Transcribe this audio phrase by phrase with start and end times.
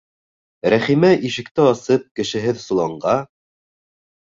[0.73, 3.17] Рәхимә, ишекте асып, кешеһеҙ соланға: